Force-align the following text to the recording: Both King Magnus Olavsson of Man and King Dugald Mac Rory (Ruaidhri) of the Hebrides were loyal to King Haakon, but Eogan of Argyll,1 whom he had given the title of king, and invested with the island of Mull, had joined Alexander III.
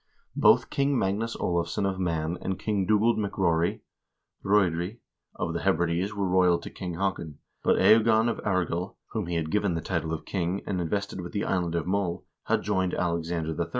Both 0.35 0.71
King 0.71 0.97
Magnus 0.97 1.35
Olavsson 1.35 1.85
of 1.85 1.99
Man 1.99 2.35
and 2.41 2.57
King 2.57 2.87
Dugald 2.87 3.19
Mac 3.19 3.37
Rory 3.37 3.83
(Ruaidhri) 4.43 4.97
of 5.35 5.53
the 5.53 5.59
Hebrides 5.59 6.15
were 6.15 6.25
loyal 6.25 6.57
to 6.57 6.71
King 6.71 6.95
Haakon, 6.95 7.37
but 7.63 7.75
Eogan 7.79 8.27
of 8.27 8.41
Argyll,1 8.43 8.95
whom 9.11 9.27
he 9.27 9.35
had 9.35 9.51
given 9.51 9.75
the 9.75 9.79
title 9.79 10.11
of 10.11 10.25
king, 10.25 10.63
and 10.65 10.81
invested 10.81 11.21
with 11.21 11.33
the 11.33 11.45
island 11.45 11.75
of 11.75 11.85
Mull, 11.85 12.25
had 12.45 12.63
joined 12.63 12.95
Alexander 12.95 13.51
III. 13.55 13.67